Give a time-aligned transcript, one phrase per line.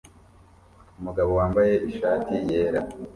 [0.99, 2.75] Umugabo wambaye ishati year